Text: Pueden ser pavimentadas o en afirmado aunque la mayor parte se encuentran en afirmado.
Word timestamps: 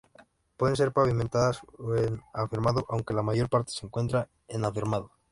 Pueden 0.57 0.75
ser 0.75 0.91
pavimentadas 0.93 1.59
o 1.77 1.93
en 1.95 2.23
afirmado 2.33 2.83
aunque 2.89 3.13
la 3.13 3.21
mayor 3.21 3.49
parte 3.51 3.71
se 3.71 3.85
encuentran 3.85 4.27
en 4.47 4.65
afirmado. 4.65 5.11